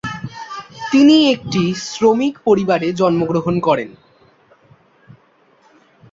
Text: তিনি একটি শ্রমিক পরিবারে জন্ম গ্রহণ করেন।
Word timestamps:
তিনি 0.91 1.15
একটি 1.29 1.61
শ্রমিক 1.85 2.35
পরিবারে 2.45 2.87
জন্ম 2.93 3.21
গ্রহণ 3.25 3.55
করেন। 3.59 3.89